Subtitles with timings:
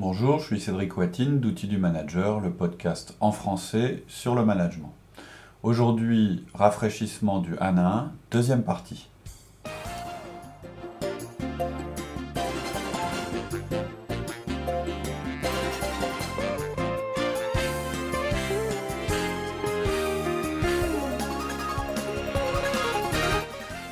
[0.00, 4.94] Bonjour, je suis Cédric Watine d'Outils du Manager, le podcast en français sur le management.
[5.64, 9.08] Aujourd'hui, rafraîchissement du 1 à 1, deuxième partie.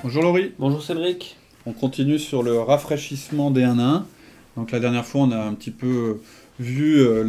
[0.04, 0.54] Bonjour Laurie.
[0.60, 1.36] Bonjour Cédric.
[1.66, 4.06] On continue sur le rafraîchissement des 1 à 1.
[4.56, 6.14] Donc la dernière fois, on a un petit peu euh,
[6.58, 7.22] vu euh,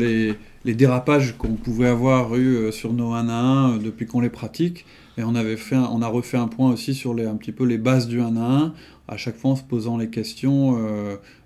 [0.63, 4.29] les, dérapages qu'on pouvait avoir eu euh, sur nos 1 à 1 depuis qu'on les
[4.29, 4.85] pratique.
[5.17, 7.65] Et on, avait fait on a refait un point aussi sur les, un petit peu
[7.65, 8.73] les bases du 1 à 1,
[9.07, 10.77] à chaque fois en se posant les questions,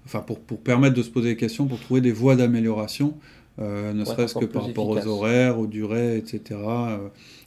[0.06, 3.14] enfin pour, pour, permettre de se poser des questions, pour trouver des voies d'amélioration,
[3.60, 6.60] ne serait-ce que par rapport aux horaires, aux durées, etc.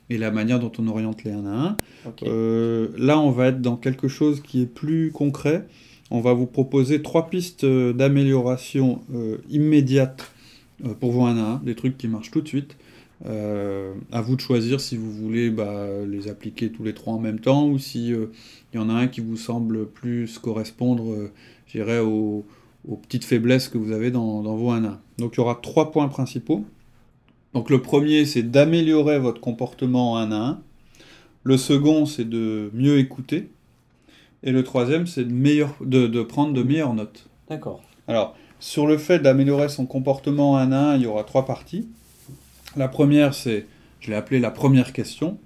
[0.08, 2.88] et la manière dont on oriente les 1 à 1.
[2.96, 5.66] là, on va être dans quelque chose qui est plus concret
[6.10, 10.30] on va vous proposer trois pistes euh, d'amélioration euh, immédiate
[10.84, 12.76] euh, pour vous un à un, des trucs qui marchent tout de suite.
[13.24, 17.40] à vous de choisir si vous voulez bah, les appliquer tous les trois en même
[17.40, 21.30] temps ou si il y en a un qui vous semble plus correspondre,
[22.02, 22.44] aux,
[23.02, 25.00] petites faiblesses que vous avez dans, vos 1 1.
[25.18, 26.66] Donc il y aura trois points principaux.
[27.54, 30.60] Donc le premier, c'est d'améliorer votre comportement en 1 à 1.
[31.44, 33.48] Le second, c'est de mieux écouter.
[34.44, 37.26] Et le troisième, c'est de, de, prendre de meilleures notes.
[37.48, 37.82] D'accord.
[38.06, 41.88] Alors, sur le fait d'améliorer son comportement un à un, il y aura trois parties.
[42.76, 43.66] La première, c'est,
[44.00, 45.38] je l'ai appelé la première question.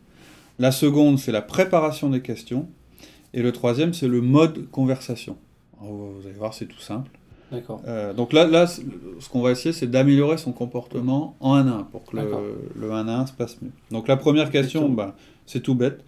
[0.58, 2.68] La seconde, c'est la préparation des questions.
[3.34, 5.36] Et le troisième, c'est le mode conversation.
[5.80, 7.12] vous allez voir, c'est tout simple.
[7.52, 7.80] D'accord.
[7.86, 8.80] Euh, donc là, là ce
[9.30, 12.92] qu'on va essayer, c'est d'améliorer son comportement en 1 à 1 pour que le, le
[12.92, 13.70] 1 à 1 se passe mieux.
[13.90, 15.14] Donc la première question, bah,
[15.46, 16.04] c'est tout bête.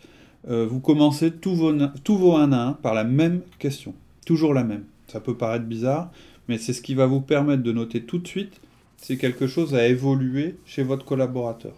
[0.48, 3.94] Euh, vous commencez tous vos, tous vos 1 à 1 par la même question.
[4.24, 4.84] Toujours la même.
[5.08, 6.10] Ça peut paraître bizarre,
[6.48, 8.61] mais c'est ce qui va vous permettre de noter tout de suite
[8.96, 11.72] si quelque chose a évolué chez votre collaborateur.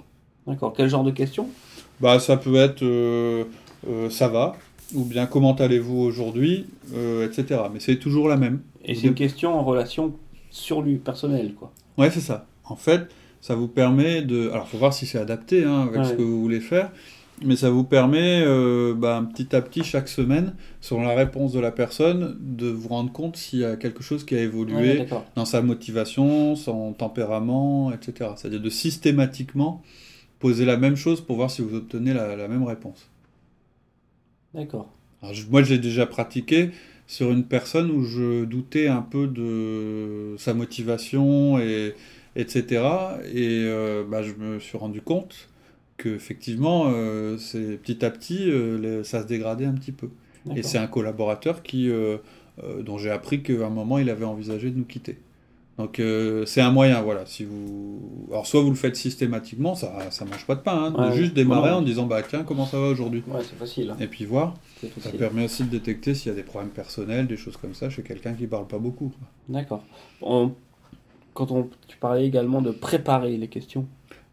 [0.47, 0.73] D'accord.
[0.77, 1.49] Quel genre de question?
[2.01, 3.45] Bah, Ça peut être euh,
[3.89, 4.57] euh, ça va,
[4.95, 7.63] ou bien comment allez-vous aujourd'hui, etc.
[7.73, 8.61] Mais c'est toujours la même.
[8.85, 10.15] Et c'est une question en relation
[10.51, 11.73] sur lui, personnel, quoi.
[11.97, 12.47] Ouais, c'est ça.
[12.65, 13.09] En fait,
[13.41, 14.51] ça vous permet de.
[14.51, 16.91] Alors, faut voir si c'est adapté hein, avec ce que vous voulez faire
[17.45, 21.61] mais ça vous permet euh, bah, petit à petit, chaque semaine, selon la réponse de
[21.61, 25.45] la personne, de vous rendre compte s'il y a quelque chose qui a évolué dans
[25.45, 28.31] sa motivation, son tempérament, etc.
[28.37, 29.83] C'est-à-dire de systématiquement
[30.39, 33.09] poser la même chose pour voir si vous obtenez la, même réponse.
[34.55, 34.93] D'accord.
[35.51, 36.71] Moi, j'ai déjà pratiqué
[37.07, 41.95] sur une personne où je doutais un peu de sa motivation, et,
[42.35, 42.83] etc.
[43.33, 45.49] Et euh, bah, je me suis rendu compte
[46.07, 50.09] effectivement, euh, c'est petit à petit, euh, ça se dégradait un petit peu.
[50.57, 52.19] Et c'est un collaborateur qui, euh,
[52.81, 55.19] dont j'ai appris qu'à un moment, il avait envisagé de nous quitter.
[55.79, 56.01] Donc
[56.47, 57.25] c'est un moyen, voilà.
[57.27, 61.09] Si vous, alors soit vous le faites systématiquement, ça, ça mange pas de pain, hein,
[61.11, 63.23] de juste démarrer en disant bah tiens comment ça va aujourd'hui?
[63.27, 63.91] Ouais, c'est facile.
[63.91, 63.97] Hein.
[64.01, 64.55] Et puis voir.
[65.01, 67.89] Ça permet aussi de détecter s'il y a des problèmes personnels, des choses comme ça
[67.89, 69.13] chez quelqu'un qui parle pas beaucoup.
[69.49, 69.83] D'accord.
[71.35, 73.87] Quand on, tu parlais également de préparer les questions.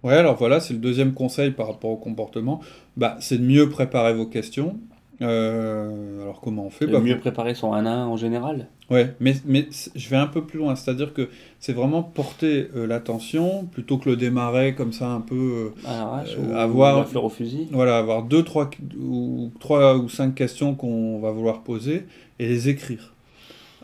[0.03, 2.61] Ouais, alors voilà, c'est le deuxième conseil par rapport au comportement.
[2.97, 4.77] Bah, c'est de mieux préparer vos questions.
[5.21, 6.87] Euh, alors comment on fait?
[6.87, 8.67] Bah, Mieux préparer son 1 1 en général?
[8.89, 11.29] Ouais, mais, mais je vais un peu plus loin, c'est-à-dire que
[11.59, 15.73] c'est vraiment porter euh, l'attention plutôt que le démarrer comme ça un peu.
[15.85, 17.67] Euh, avoir, fleur au fusil?
[17.71, 22.05] Voilà, avoir deux, trois ou, trois ou cinq questions qu'on va vouloir poser
[22.39, 23.13] et les écrire.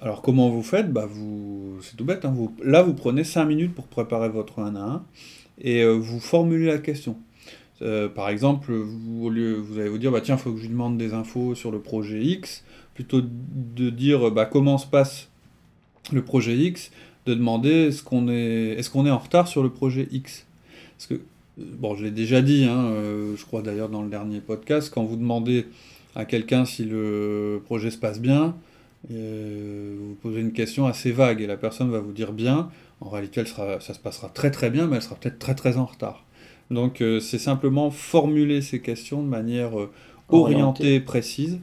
[0.01, 0.91] Alors comment vous faites?
[0.91, 4.59] Bah, vous, C'est tout bête, hein, vous, là vous prenez 5 minutes pour préparer votre
[4.59, 5.03] 1 à 1
[5.59, 7.17] et euh, vous formulez la question.
[7.81, 10.97] Euh, par exemple, vous, allez vous dire, bah, tiens, il faut que je lui demande
[10.97, 15.29] des infos sur le projet X, plutôt de dire bah, comment se passe
[16.11, 16.91] le projet X,
[17.25, 20.45] de demander est-ce qu'on est, en retard sur le projet X?
[20.97, 21.21] Parce que,
[21.57, 25.03] bon, je l'ai déjà dit, hein, euh, je crois d'ailleurs dans le dernier podcast, quand
[25.03, 25.65] vous demandez
[26.15, 28.55] à quelqu'un si le projet se passe bien,
[29.09, 32.69] vous posez une question assez vague et la personne va vous dire bien,
[33.01, 35.85] en réalité, ça se passera très très bien, mais elle sera peut-être très très en
[35.85, 36.25] retard.
[36.71, 39.91] Donc euh, c'est simplement formuler ces questions de manière euh,
[40.29, 41.59] orientée, précise.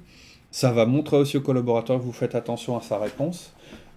[0.50, 3.52] Ça va montrer aussi au collaborateur que vous faites attention à sa réponse.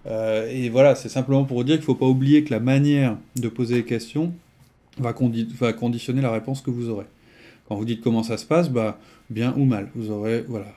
[0.06, 2.60] Euh, et voilà, c'est simplement pour vous dire qu'il ne faut pas oublier que la
[2.60, 4.32] manière de poser les questions
[4.98, 5.14] va,
[5.60, 7.06] va, conditionner la réponse que vous aurez.
[7.68, 9.90] Quand vous dites comment ça se passe, bah, bien ou mal.
[9.94, 10.72] Vous aurez voilà,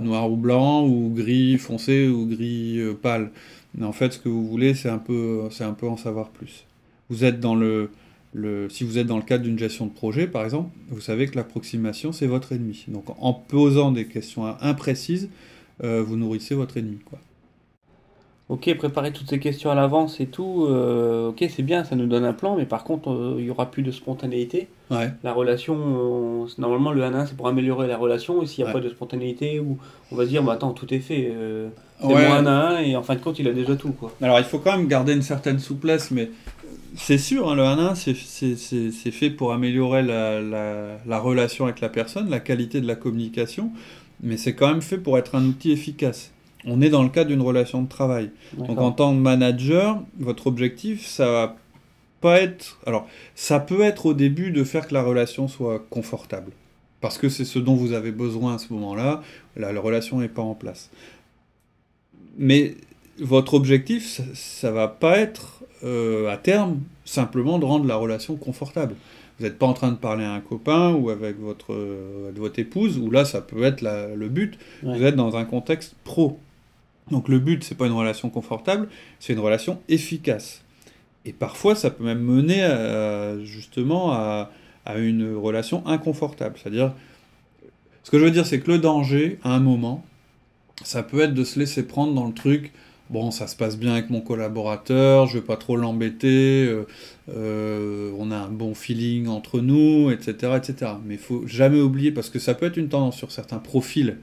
[0.00, 3.30] noir ou blanc, ou gris foncé, ou gris pâle.
[3.74, 6.30] Mais en fait, ce que vous voulez, c'est un peu, c'est un peu en savoir
[6.30, 6.64] plus.
[7.08, 7.90] Vous êtes dans le,
[8.32, 11.26] le, si vous êtes dans le cadre d'une gestion de projet, par exemple, vous savez
[11.26, 12.84] que l'approximation, c'est votre ennemi.
[12.88, 15.28] Donc, en posant des questions imprécises,
[15.82, 16.98] euh, vous nourrissez votre ennemi.
[18.50, 22.06] Ok, préparer toutes ces questions à l'avance et tout, euh, ok, c'est bien, ça nous
[22.06, 24.66] donne un plan, mais par contre, euh, il y aura plus de spontanéité.
[24.90, 25.12] Ouais.
[25.22, 28.68] La relation, euh, normalement, le 1 1 c'est pour améliorer la relation, et s'il n'y
[28.68, 28.80] a Ouais.
[28.80, 29.78] pas de spontanéité, ou
[30.10, 31.68] on va se dire, bah attends, tout est fait, euh,
[32.00, 32.24] c'est Ouais.
[32.26, 34.12] à un, et en fin de compte, il a déjà tout, quoi.
[34.20, 36.30] Alors il faut quand même garder une certaine souplesse, mais
[36.96, 38.14] c'est sûr, hein, le 1-1, c'est-
[39.12, 43.70] fait pour améliorer la, la- la relation avec la personne, la qualité de la communication,
[44.24, 46.32] mais c'est quand même fait pour être un outil efficace.
[46.66, 48.30] On est dans le cadre d'une relation de travail.
[48.68, 51.56] Donc en tant que manager, votre objectif, ça va
[52.20, 52.78] pas être...
[52.86, 56.52] Alors, ça peut être au début de faire que la relation soit confortable.
[57.00, 59.22] Parce que c'est ce dont vous avez besoin à ce moment-là.
[59.56, 60.90] La, la relation n'est pas en place.
[62.36, 62.74] Mais
[63.18, 68.36] votre objectif, ça, ça va pas être euh, à terme simplement de rendre la relation
[68.36, 68.94] confortable.
[69.38, 72.58] Vous n'êtes pas en train de parler à un copain ou avec votre, euh, votre
[72.58, 74.58] épouse, où là, ça peut être la- le but.
[74.82, 74.98] Ouais.
[74.98, 76.38] Vous êtes dans un contexte pro.
[77.10, 80.62] Donc le but, c'est pas une relation confortable, c'est une relation efficace.
[81.24, 82.66] Et parfois, ça peut même mener
[83.44, 84.50] justement à,
[84.96, 86.56] une relation inconfortable.
[86.60, 86.94] C'est-à-dire,
[88.02, 90.04] ce que je veux dire, c'est que le danger, à un moment,
[90.82, 92.72] ça peut être de se laisser prendre dans le truc.
[93.10, 96.86] Bon, ça se passe bien avec mon collaborateur, je veux pas trop l'embêter, euh,
[97.28, 100.92] euh, on a un bon feeling entre nous, etc., etc.
[101.04, 104.16] Mais il faut jamais oublier, parce que ça peut être une tendance sur certains profils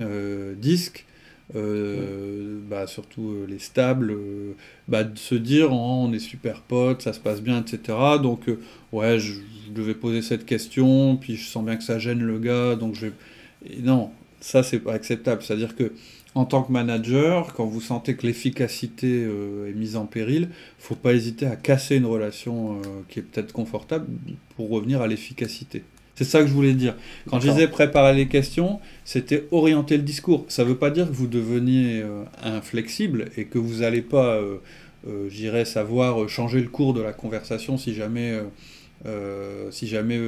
[0.00, 1.06] euh, disques,
[1.54, 4.54] euh, bah, surtout euh, les stables, euh,
[4.88, 7.96] bah, de se dire Oh, on est super potes, ça se passe bien, etc.
[8.20, 8.50] Donc,
[8.92, 9.34] ouais, je,
[9.70, 13.06] devais poser cette question, puis je sens bien que ça gêne le gars, donc je
[13.06, 13.12] vais.
[13.82, 14.10] Non,
[14.40, 15.42] ça c'est pas acceptable.
[15.42, 15.92] C'est-à-dire que
[16.34, 21.14] en tant que manager, quand vous sentez que l'efficacité est mise en péril, faut pas
[21.14, 24.06] hésiter à casser une relation qui est peut-être confortable
[24.54, 25.82] pour revenir à l'efficacité.
[26.16, 26.94] C'est ça que je voulais dire.
[27.28, 30.44] Quand je disais préparer les questions, c'était orienter le discours.
[30.48, 34.36] Ça ne veut pas dire que vous deveniez euh, inflexible et que vous n'allez pas,
[34.36, 34.56] euh,
[35.06, 38.40] euh, j'irais savoir changer le cours de la conversation si jamais,
[39.70, 40.18] si jamais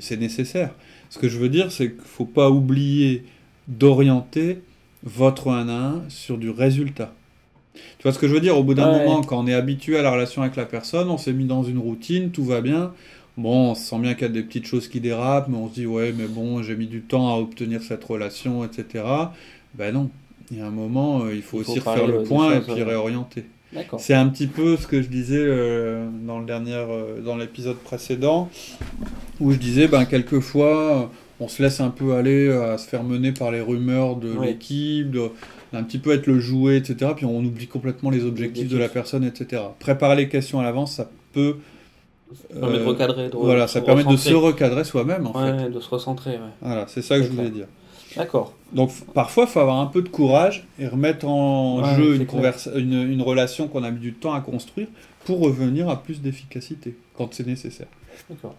[0.00, 0.70] c'est nécessaire.
[1.10, 3.22] Ce que je veux dire, c'est qu'il ne faut pas oublier
[3.68, 4.58] d'orienter
[5.04, 7.14] votre 1 à 1 sur du résultat.
[7.74, 8.56] Tu vois ce que je veux dire?
[8.58, 8.98] Au bout d'un Ouais.
[9.04, 11.62] moment, quand on est habitué à la relation avec la personne, on s'est mis dans
[11.62, 12.92] une routine, tout va bien.
[13.36, 15.74] Bon, on sent bien qu'il y a des petites choses qui dérapent, mais on se
[15.74, 19.04] dit, ouais, mais bon, j'ai mis du temps à obtenir cette relation, etc.
[19.74, 20.10] Ben non,
[20.50, 22.60] il y a un moment, euh, il faut Il faut aussi refaire le point et
[22.60, 23.44] puis réorienter.
[23.72, 23.98] D'accord.
[24.00, 27.78] C'est un petit peu ce que je disais euh, dans le dernier, euh, dans l'épisode
[27.78, 28.50] précédent,
[29.40, 33.32] où je disais, ben quelquefois, on se laisse un peu aller à se faire mener
[33.32, 34.48] par les rumeurs de Oui.
[34.48, 35.30] l'équipe, de
[35.72, 37.12] un petit peu être le jouet, etc.
[37.16, 38.92] Puis on oublie complètement les objectifs de la objectifs.
[38.92, 39.62] personne, etc.
[39.78, 41.56] Préparer les questions à l'avance, ça peut,
[42.34, 45.32] Ça permet de euh, recadrer, de voilà, ça se permet de se recadrer soi-même, en
[45.32, 45.70] fait.
[45.70, 46.52] De se recentrer, ouais.
[46.60, 47.66] Voilà, c'est ça que je voulais clair.
[47.66, 47.66] dire.
[48.16, 48.52] D'accord.
[48.72, 52.92] Donc parfois, il faut avoir un peu de courage et remettre en Ouais, jeu une,
[52.92, 54.88] une, une relation qu'on a mis du temps à construire
[55.24, 57.86] pour revenir à plus d'efficacité quand c'est nécessaire.
[58.28, 58.54] D'accord.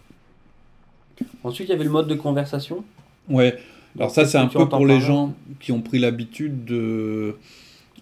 [1.44, 2.84] Ensuite, il y avait le mode de conversation.
[3.30, 3.56] Ouais,
[3.98, 7.36] alors ça c'est un peu pour les gens qui ont pris l'habitude de...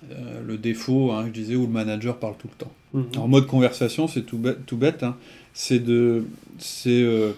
[0.09, 2.71] euh, le défaut, hein, je disais, où le manager parle tout le temps.
[2.93, 3.21] Mhm.
[3.21, 5.15] En mode conversation, c'est tout bête, tout bête hein.
[5.53, 6.25] C'est de,
[6.59, 7.31] c'est, euh,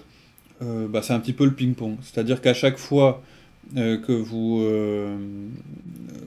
[0.62, 1.96] euh, bah, un petit peu le ping-pong.
[2.02, 3.22] C'est-à-dire qu'à chaque fois
[3.78, 5.16] euh, que vous, euh,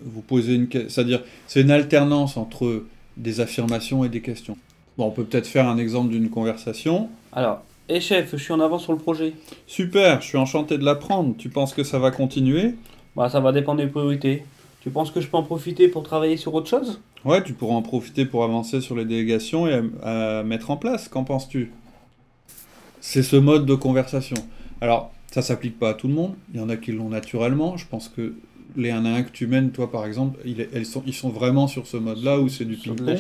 [0.05, 2.85] vous posez une, que- c'est-à-dire c'est une alternance entre
[3.17, 4.57] des affirmations et des questions.
[4.99, 7.09] Bon, on peut peut-être faire un exemple d'une conversation.
[7.33, 9.35] Alors, et chef, je suis en avance sur le projet.
[9.67, 11.35] Super, je suis enchanté de l'apprendre.
[11.39, 12.75] Tu penses que ça va continuer?
[13.15, 14.43] Bah, ça va dépendre des priorités.
[14.83, 17.01] Tu penses que je peux en profiter pour travailler sur autre chose?
[17.27, 20.77] Ouais, tu pourras en profiter pour avancer sur les délégations et à, à mettre en
[20.77, 21.09] place.
[21.09, 21.73] Qu'en penses-tu?
[23.01, 24.37] C'est ce mode de conversation.
[24.81, 26.35] Alors, ça s'applique pas à tout le monde.
[26.55, 27.77] Il y en a qui l'ont naturellement.
[27.77, 28.35] Je pense que
[28.77, 30.39] les 1 à 1 que tu mènes, toi par exemple,
[30.73, 33.07] elles sont, ils sont vraiment sur ce mode-là où c'est du ping-pong.
[33.09, 33.17] ouais.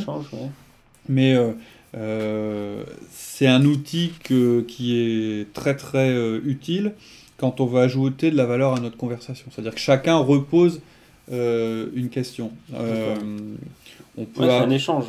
[1.08, 1.52] Mais euh,
[1.96, 6.94] euh, c'est un outil que- qui est très très euh, utile
[7.38, 9.46] quand on va ajouter de la valeur à notre conversation.
[9.50, 10.80] C'est-à-dire que chacun repose
[11.32, 12.50] euh, une question.
[12.74, 13.14] Euh,
[14.16, 15.06] on peut Ouais, un échange.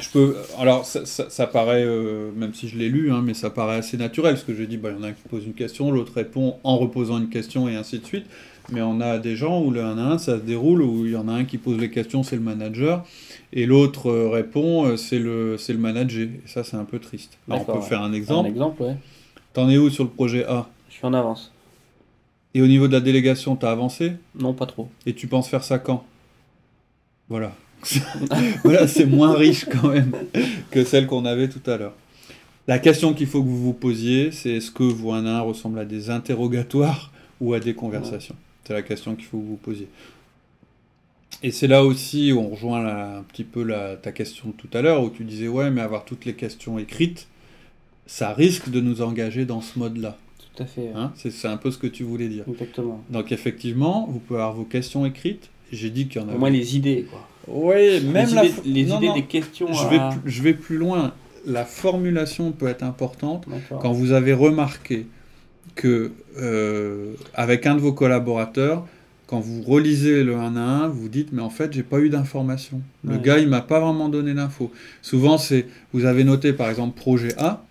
[0.00, 3.34] je peux, alors ça, ça- ça paraît, euh, même si je l'ai lu, hein, mais
[3.34, 5.28] ça paraît assez naturel, parce que j'ai dit, bah, il y en a un qui
[5.28, 8.24] pose une question, l'autre répond en reposant une question, et ainsi de suite.
[8.72, 11.12] Mais on a des gens où le 1 à 1, ça se déroule, où il
[11.12, 13.04] y en a un qui pose les questions, c'est le manager,
[13.52, 16.22] et l'autre euh, répond, c'est le, c'est le manager.
[16.28, 17.36] Et ça, c'est un peu triste.
[17.48, 17.82] Alors, on peut ouais.
[17.82, 18.48] faire un Un exemple.
[18.48, 18.96] exemple, ouais.
[19.54, 20.68] T'en es où sur le projet A?
[20.88, 21.52] Je suis en avance.
[22.54, 24.12] Et au niveau de la délégation, t'as avancé?
[24.34, 24.88] Non, pas trop.
[25.06, 26.04] Et tu penses faire ça quand?
[27.28, 27.52] Voilà.
[28.64, 30.12] voilà, c'est moins riche quand même
[30.70, 31.94] que celle qu'on avait tout à l'heure.
[32.68, 35.78] La question qu'il faut que vous vous posiez, c'est est-ce que vous un un ressemble
[35.78, 38.36] à des interrogatoires ou à des conversations?
[38.64, 39.88] C'est la question qu'il faut que vous vous posiez.
[41.42, 44.52] Et c'est là aussi où on rejoint la- un petit peu la- ta question de
[44.52, 47.28] tout à l'heure, où tu disais, ouais, mais avoir toutes les questions écrites,
[48.06, 50.18] ça risque de nous engager dans ce mode-là.
[50.56, 50.90] Tout à fait.
[50.94, 52.44] Hein c'est un peu ce que tu voulais dire.
[52.48, 53.02] Exactement.
[53.10, 55.48] Donc effectivement, vous pouvez avoir vos questions écrites.
[55.72, 56.38] J'ai dit qu'il y en Au avait.
[56.38, 57.26] moins les idées, quoi.
[57.48, 59.72] Oui, même les la idées, les non, idées non, des questions.
[59.72, 61.14] Je vais, à- plus, je vais plus loin.
[61.46, 63.46] La formulation peut être importante
[63.80, 65.06] quand vous avez remarqué
[65.74, 68.86] que euh, avec un de vos collaborateurs,
[69.26, 72.08] quand vous relisez le 1 à 1, vous dites mais en fait j'ai pas eu
[72.10, 72.82] d'information.
[73.04, 73.20] Le Ouais.
[73.22, 74.70] gars il m'a pas vraiment donné d'infos.
[75.02, 77.64] Souvent c'est vous avez noté par exemple projet A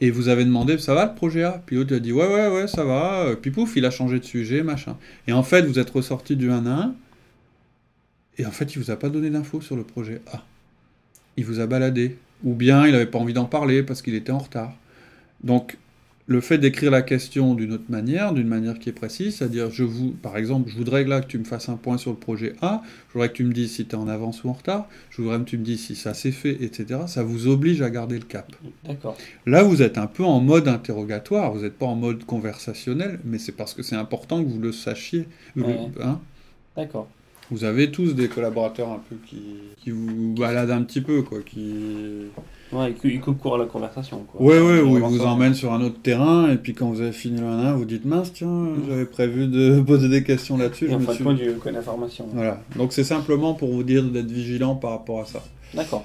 [0.00, 1.62] et vous avez demandé ça va le projet A?
[1.66, 4.18] Puis l'autre a dit ouais ouais ouais ça va Euh, puis pouf il a changé
[4.18, 4.96] de sujet machin.
[5.26, 6.94] Et en fait vous êtes ressorti du 1 à 1
[8.38, 10.44] et en fait il vous a pas donné d'infos sur le projet A.
[11.36, 14.32] Il vous a baladé ou bien il n'avait pas envie d'en parler parce qu'il était
[14.32, 14.72] en retard.
[15.42, 15.76] Donc
[16.28, 19.82] le fait d'écrire la question d'une autre manière, d'une manière qui est précise, c'est-à-dire, je
[19.82, 22.54] vous, par exemple, je voudrais là que tu me fasses un point sur le projet
[22.60, 24.88] A, je voudrais que tu me dises si tu es en avance ou en retard,
[25.08, 27.00] je voudrais que tu me dises si ça s'est fait, etc.
[27.06, 28.52] Ça vous oblige à garder le cap.
[28.84, 29.16] D'accord.
[29.46, 33.38] Là, vous êtes un peu en mode interrogatoire, vous n'êtes pas en mode conversationnel, mais
[33.38, 35.26] c'est parce que c'est important que vous le sachiez.
[35.56, 35.78] Ouais.
[36.02, 36.20] hein.
[36.76, 37.08] D'accord.
[37.50, 39.42] Vous avez tous des collaborateurs un peu qui,
[39.78, 41.74] qui vous baladent un petit peu, quoi, qui...
[42.70, 44.42] Ouais, il il coupe court à la conversation, quoi.
[44.42, 47.12] Ouais, ouais, où ils vous emmènent sur un autre terrain, et puis quand vous avez
[47.12, 50.90] fini le 1 vous dites mince, tiens, j'avais prévu de poser des questions là-dessus.
[50.90, 51.54] Et en fin de compte, il.
[52.34, 55.42] Voilà, donc c'est simplement pour vous dire d'être vigilant par rapport à ça.
[55.72, 56.04] D'accord.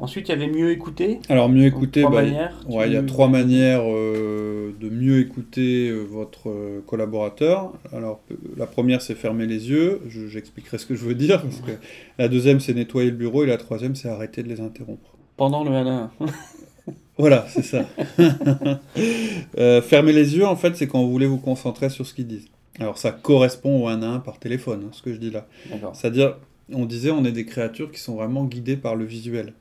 [0.00, 1.18] Ensuite, il y avait mieux écouter.
[1.28, 2.54] Alors, mieux écouter, bah, manières.
[2.68, 4.37] ouais, il y a trois manières euh,
[4.78, 7.72] de mieux écouter euh, votre euh, collaborateur.
[7.92, 8.20] Alors,
[8.56, 11.42] la première, c'est fermer les yeux, Je- j'expliquerai ce que je veux dire.
[11.42, 11.72] parce que
[12.18, 15.16] la deuxième, c'est nettoyer le bureau, et la troisième, c'est arrêter de les interrompre.
[15.36, 16.26] Pendant le 1 à 1.
[17.18, 17.84] Voilà, c'est ça.
[19.58, 22.26] Euh, fermer les yeux, en fait, c'est quand vous voulez vous concentrer sur ce qu'ils
[22.26, 22.48] disent.
[22.78, 25.46] Alors, ça correspond au 1 à 1 par téléphone, hein, ce que je dis là.
[25.94, 26.36] C'est-à-dire,
[26.72, 29.52] on disait, on est des créatures qui sont vraiment guidées par le visuel.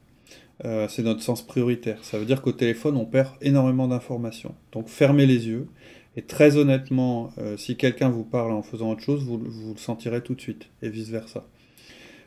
[0.65, 1.99] Euh, c'est notre sens prioritaire.
[2.03, 4.55] Ça veut dire qu'au téléphone, on perd énormément d'informations.
[4.71, 5.67] Donc, fermez les yeux.
[6.15, 9.79] Et très honnêtement, euh, si quelqu'un vous parle en faisant autre chose, vous, vous le
[9.79, 11.45] sentirez tout de suite, et vice-versa.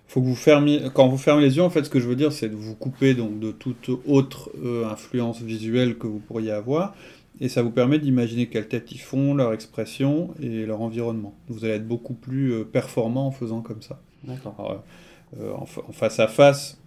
[0.06, 2.14] Faut que vous fermiez, quand vous fermez les yeux, en fait, ce que je veux
[2.14, 6.52] dire, c'est de vous couper donc de toute autre euh, influence visuelle que vous pourriez
[6.52, 6.94] avoir,
[7.40, 11.34] et ça vous permet d'imaginer quelle tête ils font, leur expression et leur environnement.
[11.48, 14.00] Vous allez être beaucoup plus performant en faisant comme ça.
[14.24, 14.84] D'accord.
[15.40, 16.79] En face à face,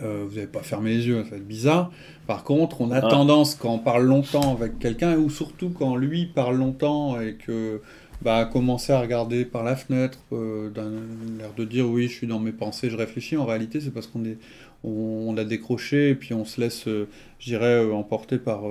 [0.00, 1.90] euh, vous n'avez pas fermé les yeux, ça va être bizarre.
[2.26, 3.08] Par contre, on a Ah.
[3.08, 7.80] tendance, quand on parle longtemps avec quelqu'un, ou surtout quand lui parle longtemps et que
[8.22, 10.90] bah, à commencer à regarder par la fenêtre, euh, d'un
[11.38, 13.36] l'air de dire oui, je suis dans mes pensées, je réfléchis.
[13.36, 14.38] En réalité, c'est parce qu'on est,
[14.84, 14.90] on,
[15.28, 17.08] on a décroché et puis on se laisse, euh,
[17.40, 18.62] je dirais, euh, emporter par,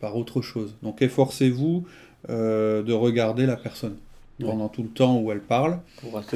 [0.00, 0.74] par autre chose.
[0.82, 1.84] Donc, efforcez-vous
[2.28, 3.96] de regarder la personne
[4.38, 4.44] Ouais.
[4.48, 5.78] pendant tout le temps où elle parle.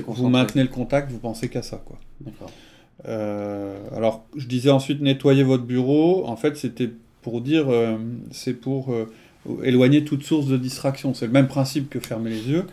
[0.07, 1.99] Vous maintenez le contact, vous pensez qu'à ça, quoi.
[2.23, 2.51] D'accord.
[3.09, 6.27] Euh, alors, je disais ensuite nettoyer votre bureau.
[6.27, 6.91] En fait, c'était
[7.23, 7.97] pour dire, euh,
[8.31, 9.07] c'est pour euh,
[9.63, 11.15] éloigner toute source de distraction.
[11.15, 12.65] C'est le même principe que fermer les yeux.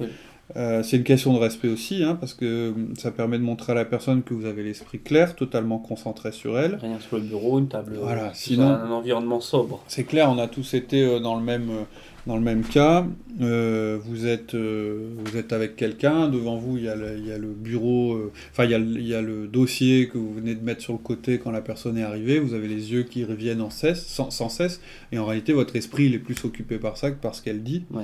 [0.55, 3.75] Euh, c'est une question de respect aussi, hein, parce que ça permet de montrer à
[3.75, 6.75] la personne que vous avez l'esprit clair, totalement concentré sur elle.
[6.81, 7.97] Rien sur le bureau, une table.
[8.01, 9.83] Voilà, sinon- Un environnement sobre.
[9.87, 11.69] C'est clair, on a tous été dans le même,
[12.27, 13.05] dans le même cas.
[13.41, 17.25] Euh, vous, êtes, euh, vous êtes avec quelqu'un, devant vous il y a le, il
[17.27, 20.07] y a le bureau, euh, enfin il y, a le- il y a le dossier
[20.07, 22.67] que vous venez de mettre sur le côté quand la personne est arrivée, vous avez
[22.67, 24.81] les yeux qui reviennent en cesse, sans, sans cesse,
[25.11, 27.63] et en réalité votre esprit il est plus occupé par ça que par ce qu'elle
[27.63, 27.83] dit.
[27.91, 28.03] Ouais.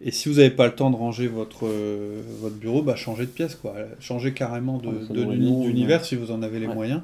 [0.00, 3.24] Et si vous n'avez pas le temps de ranger votre, euh, votre bureau, bah changez
[3.26, 3.74] de pièce, quoi.
[4.00, 5.24] Changez carrément de, Ouais, de
[5.66, 6.04] d'univers ouais.
[6.04, 6.74] si vous en avez les Ouais.
[6.74, 7.00] moyens.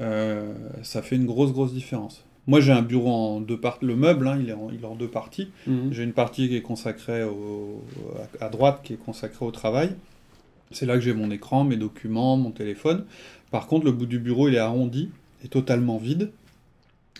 [0.00, 2.24] Euh, ça fait une grosse, grosse différence.
[2.50, 3.84] Moi, j'ai un bureau en deux parties.
[3.84, 5.52] Le meuble, hein, il, est en, il est en deux parties.
[5.68, 5.92] Mhm.
[5.92, 7.84] J'ai une partie qui est consacrée au,
[8.40, 9.92] à, droite, qui est consacrée au travail.
[10.72, 13.04] C'est là que j'ai mon écran, mes documents, mon téléphone.
[13.52, 15.10] Par contre, le bout du bureau, il est arrondi
[15.44, 16.32] et totalement vide.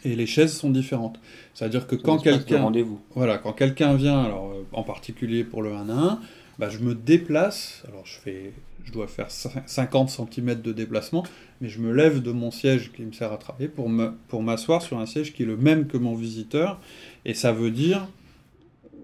[0.02, 1.20] Et les chaises sont différentes.
[1.54, 3.00] C'est-à-dire que quand quelqu'un rendez-vous.
[3.14, 6.20] voilà, quand quelqu'un vient, alors euh, en particulier pour le 1 à 1,
[6.58, 8.52] bah, je me déplace, alors je fais,
[8.84, 11.24] je dois faire cin- 50 cm de déplacement,
[11.60, 14.42] mais je me lève de mon siège qui me sert à travailler pour me, pour
[14.42, 16.80] m'asseoir sur un siège qui est le même que mon visiteur,
[17.24, 18.06] et ça veut dire,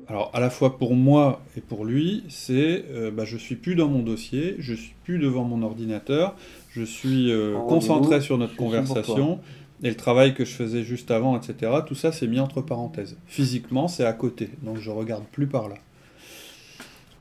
[0.08, 3.74] alors à la fois pour moi et pour lui, c'est, euh, bah, je suis plus
[3.74, 6.36] dans mon dossier, je suis plus devant mon ordinateur,
[6.70, 9.40] je suis euh, En concentré sur notre conversation.
[9.82, 13.18] Et le travail que je faisais juste avant, etc., tout ça c'est mis entre parenthèses.
[13.26, 15.74] Physiquement, c'est à côté, donc je regarde plus par là.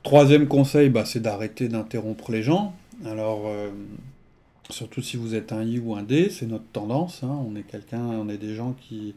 [0.06, 2.74] Troisième conseil, bah, c'est d'arrêter d'interrompre les gens.
[3.04, 3.70] Alors, euh,
[4.70, 7.22] surtout si vous êtes un I ou un D, c'est notre tendance.
[7.24, 7.36] hein.
[7.50, 9.14] On est quelqu'un, on est des gens qui,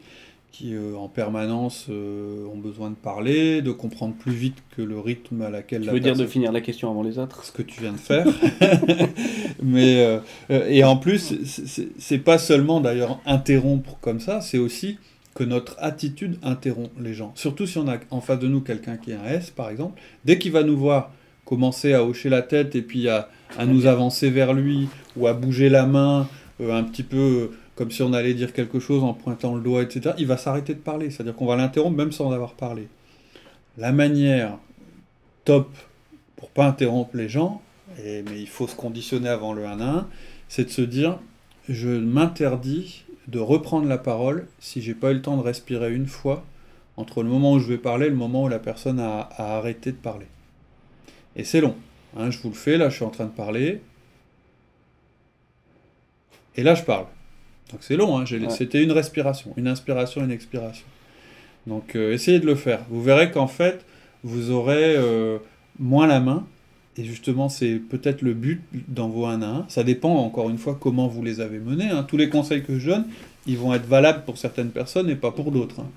[0.52, 5.00] qui euh, en permanence euh, ont besoin de parler, de comprendre plus vite que le
[5.00, 7.44] rythme à laquelle Tu la veux dire de personne- finir la question avant les autres?
[7.46, 8.26] Ce que tu viens de faire.
[9.62, 10.20] Mais euh,
[10.68, 11.36] et en plus,
[12.00, 14.98] c'est pas seulement d'ailleurs interrompre comme ça, c'est aussi
[15.36, 17.32] que notre attitude interrompt les gens.
[17.36, 20.02] Surtout si on a en face de nous quelqu'un qui est un S, par exemple,
[20.26, 21.12] dès qu'il va nous voir
[21.46, 23.30] commencer à hocher la tête et puis à,
[23.66, 26.28] nous avancer vers lui ou à bouger la main
[26.62, 29.62] euh, un petit peu euh, comme si on allait dire quelque chose en pointant le
[29.62, 31.10] doigt, etc., il va s'arrêter de parler.
[31.10, 32.88] C'est-à-dire qu'on va l'interrompre même sans avoir parlé.
[33.78, 34.58] La manière
[35.46, 35.70] top
[36.36, 37.62] pour pas interrompre les gens,
[37.98, 40.08] mais il faut se conditionner avant le 1 à 1,
[40.50, 41.20] c'est de se dire
[41.68, 46.08] je m'interdis de reprendre la parole si j'ai pas eu le temps de respirer une
[46.08, 46.44] fois
[46.98, 49.58] entre le moment où je vais parler et le moment où la personne a, a
[49.58, 50.26] arrêté de parler.
[51.36, 51.76] Et c'est long.
[52.18, 53.82] hein, je vous le fais, là je suis en train de parler.
[56.56, 57.06] Et là je parle.
[57.72, 58.50] Donc c'est long, hein, Ouais.
[58.50, 60.86] c'était une respiration, une inspiration, une expiration.
[61.68, 62.82] Donc euh, essayez de le faire.
[62.90, 63.86] Vous verrez qu'en fait,
[64.24, 65.38] vous aurez euh,
[65.78, 66.48] moins la main.
[67.00, 69.66] Et justement, c'est peut-être le but dans vos 1 à 1.
[69.70, 71.90] Ça dépend, encore une fois, comment vous les avez menés.
[71.90, 72.04] hein.
[72.04, 73.06] Tous les conseils que je donne,
[73.48, 75.80] ils vont être valables pour certaines personnes et pas pour d'autres.
[75.80, 75.88] hein.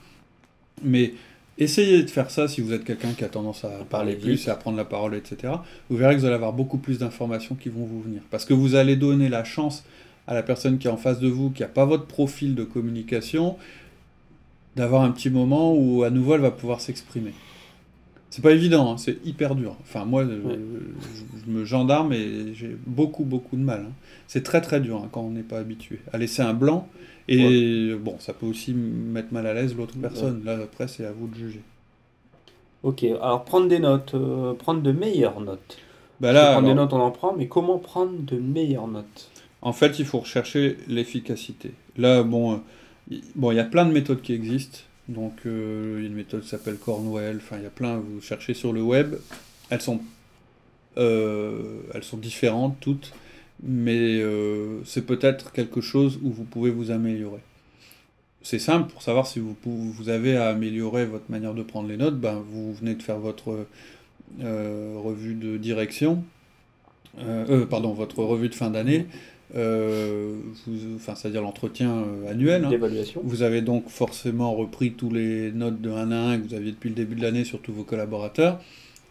[0.84, 1.14] Mais
[1.58, 4.50] essayez de faire ça si vous êtes quelqu'un qui a tendance à parler plus et
[4.50, 5.54] à prendre la parole, etc.
[5.90, 8.22] Vous verrez que vous allez avoir beaucoup plus d'informations qui vont vous venir.
[8.30, 9.84] Parce que vous allez donner la chance
[10.28, 12.62] à la personne qui est en face de vous, qui n'a pas votre profil de
[12.62, 13.56] communication,
[14.76, 17.32] d'avoir un petit moment où à nouveau elle va pouvoir s'exprimer.
[18.32, 19.76] C'est pas évident, hein, c'est hyper dur.
[19.82, 20.58] Enfin, moi, euh, Ouais.
[21.36, 23.84] je, je me gendarme et j'ai beaucoup, beaucoup de mal.
[23.88, 23.92] hein.
[24.26, 26.88] C'est très, très dur hein, quand on n'est pas habitué à laisser un blanc.
[27.28, 30.42] Et bon, ça peut aussi mettre mal à l'aise l'autre personne.
[30.44, 31.60] Là, après, c'est à vous de juger.
[32.82, 35.76] Ok, alors prendre des notes, euh, prendre de meilleures notes.
[36.20, 39.30] Bah là, prendre des notes, on en prend, mais comment prendre de meilleures notes?
[39.60, 41.72] En fait, il faut rechercher l'efficacité.
[41.98, 42.54] Là, bon,
[43.10, 44.78] euh, bon, il y a plein de méthodes qui existent.
[45.08, 47.36] Donc, il y a une méthode qui s'appelle Cornwell.
[47.36, 47.96] Enfin, il y a plein.
[47.96, 49.16] Vous cherchez sur le web.
[49.72, 50.00] Elles sont,
[50.98, 53.12] euh, elles sont différentes toutes,
[53.62, 57.40] mais euh, c'est peut-être quelque chose où vous pouvez vous améliorer.
[58.42, 61.96] C'est simple pour savoir si vous, vous avez à améliorer votre manière de prendre les
[61.96, 62.18] notes.
[62.18, 63.66] Ben, vous venez de faire votre
[64.42, 66.22] euh, revue de direction,
[67.70, 69.06] pardon, votre revue de fin d'année,
[69.54, 70.34] euh,
[70.66, 72.64] vous- enfin, c'est-à-dire l'entretien euh, annuel.
[72.64, 72.70] hein.
[73.24, 76.70] Vous avez donc forcément repris tous les notes de 1 à 1 que vous aviez
[76.72, 78.60] depuis le début de l'année sur tous vos collaborateurs.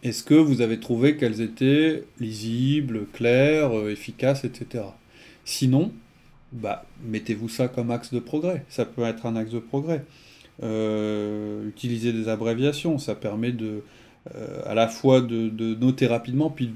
[0.03, 4.83] Est-ce que vous avez trouvé qu'elles étaient lisibles, claires, euh, efficaces, etc.
[5.45, 5.91] Sinon,
[6.51, 8.65] bah, mettez-vous ça comme axe de progrès.
[8.67, 10.03] Ça peut être un axe de progrès.
[10.63, 13.83] Euh, utilisez des abréviations, ça permet de,
[14.65, 16.71] à la fois de, de noter rapidement, puis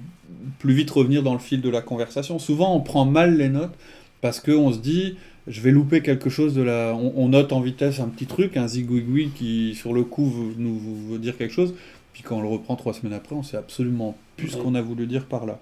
[0.60, 2.40] plus vite revenir dans le fil de la conversation.
[2.40, 3.76] Souvent, on prend mal les notes
[4.22, 6.96] parce qu'on se dit, je vais louper quelque chose de la...
[6.96, 10.56] On, on note en vitesse un petit truc, un zigouigoui qui, sur le coup, veut,
[10.58, 10.80] nous
[11.12, 11.76] veut- dire quelque chose,
[12.14, 14.82] puis quand on le reprend trois semaines après, on sait absolument plus ce qu'on a
[14.82, 15.60] voulu dire par là.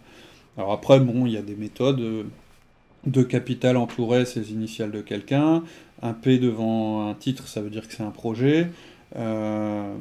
[0.57, 1.99] Alors après, bon, il y a des méthodes.
[1.99, 2.23] euh,
[3.05, 5.63] De capital entouré, c'est les initiales de quelqu'un.
[6.01, 8.69] Un P devant un titre, ça veut dire que c'est un projet.
[9.17, 9.93] Euh,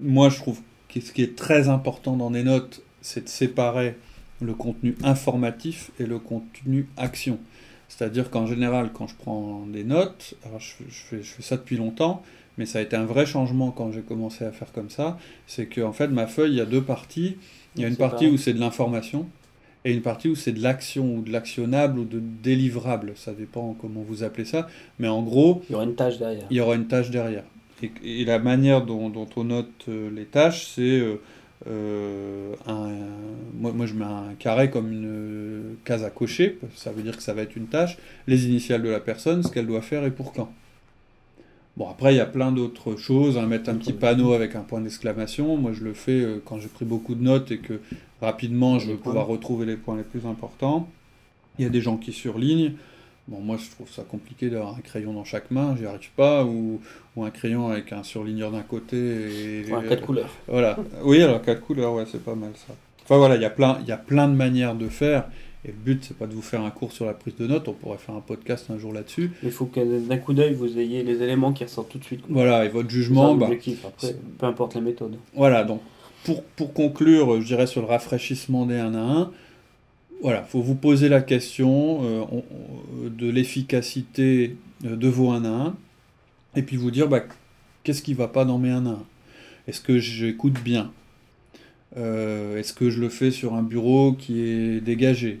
[0.00, 0.60] moi, je trouve
[1.00, 3.96] ce qui est très important dans les notes, c'est de séparer
[4.40, 7.38] le contenu informatif et le contenu action.
[7.88, 11.56] C'est-à-dire qu'en général, quand je prends des notes, alors je, je fais, je fais ça
[11.56, 12.22] depuis longtemps,
[12.58, 15.66] mais ça a été un vrai changement quand j'ai commencé à faire comme ça, c'est
[15.66, 17.36] qu'en fait, ma feuille, il y a deux parties.
[17.76, 19.26] Il y a une partie où c'est de l'information
[19.84, 23.12] et une partie où c'est de l'action ou de l'actionnable ou de délivrable.
[23.16, 24.68] Ça dépend comment vous appelez ça.
[24.98, 26.46] Mais en gros, Il y aura une tâche derrière.
[26.50, 27.44] il y aura une tâche derrière.
[27.82, 31.16] Et, et la manière dont, dont on note euh, les tâches, c'est euh,
[31.66, 32.88] euh, un,
[33.54, 37.22] moi, moi je mets un carré comme une case à cocher, ça veut dire que
[37.22, 40.10] ça va être une tâche, les initiales de la personne, ce qu'elle doit faire et
[40.10, 40.52] pour quand.
[41.76, 44.60] Bon, après, il y a plein d'autres choses, hein, mettre un petit panneau avec un
[44.60, 45.56] point d'exclamation.
[45.56, 47.80] Moi, je le fais euh, quand j'ai pris beaucoup de notes et que
[48.20, 50.88] rapidement, je veux pouvoir retrouver les points les plus importants.
[51.58, 52.74] Il y a des gens qui surlignent.
[53.26, 56.44] Bon, moi, je trouve ça compliqué d'avoir un crayon dans chaque main, j'y arrive pas,
[56.44, 56.80] ou,
[57.16, 59.64] ou un crayon avec un surligneur d'un côté et...
[59.66, 60.28] Enfin, quatre couleurs.
[60.46, 60.76] Voilà.
[61.02, 62.74] Oui, alors quatre couleurs, ouais, c'est pas mal ça.
[63.04, 65.24] Enfin voilà, il y a plein, il y a plein de manières de faire.
[65.66, 67.68] Et le but, c'est pas de vous faire un cours sur la prise de notes.
[67.68, 69.30] On pourrait faire un podcast un jour là-dessus.
[69.42, 72.20] Il faut que d'un coup d'œil, vous ayez les éléments qui ressortent tout de suite.
[72.28, 72.66] Voilà.
[72.66, 73.48] Et votre jugement, bah.
[73.86, 75.16] Après, peu importe la méthode.
[75.34, 75.80] Voilà, donc
[76.24, 79.30] pour, pour conclure, je dirais sur le rafraîchissement des 1 à 1,
[80.24, 84.56] voilà, faut vous poser la question euh, on- on- de l'efficacité
[84.86, 85.76] euh, de vos 1 à 1,
[86.56, 87.22] et puis vous dire, bah,
[87.84, 89.02] qu'est-ce qui va pas dans mes 1 à 1
[89.68, 90.90] Est-ce que j'écoute bien?
[91.96, 95.40] Euh, Est-ce que je le fais sur un bureau qui est dégagé?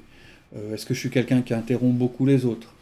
[0.56, 2.72] Euh, Est-ce que je suis quelqu'un qui interrompt beaucoup les autres?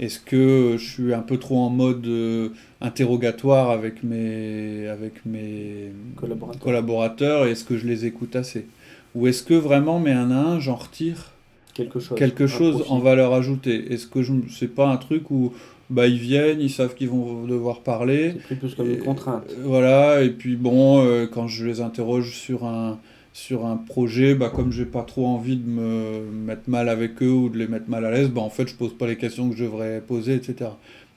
[0.00, 2.48] Est-ce que je suis un peu trop en mode euh,
[2.80, 6.60] interrogatoire avec mes, avec mes Collaborateur.
[6.62, 8.66] collaborateurs Est-ce que je les écoute assez?
[9.14, 11.31] Ou est-ce que vraiment, mais un à un, j'en retire
[11.74, 12.18] Quelque chose.
[12.18, 15.52] quelque chose en valeur ajoutée Est-ce que je c'est pas un truc où
[15.90, 19.44] bah, ils viennent, ils savent qu'ils vont devoir parler C'est plus comme une contrainte.
[19.50, 22.98] euh, Voilà, et puis bon, euh, quand je les interroge sur un,
[23.34, 27.30] sur un projet, bah, comme j'ai pas trop envie de me mettre mal avec eux
[27.30, 29.48] ou de les mettre mal à l'aise, bah, en fait, je pose pas les questions
[29.50, 30.70] que je devrais poser, etc.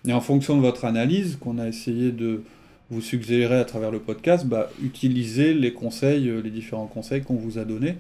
[0.07, 2.43] Et en fonction de votre analyse, qu'on a essayé de
[2.91, 7.35] vous suggérer à travers le podcast, bah, utilisez les conseils, euh, les différents conseils qu'on
[7.35, 7.95] vous a donnés.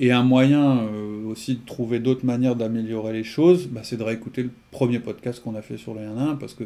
[0.00, 4.04] Et un moyen euh, aussi de trouver d'autres manières d'améliorer les choses, bah, c'est de
[4.04, 6.64] réécouter le premier podcast qu'on a fait sur le 1 à 1, parce que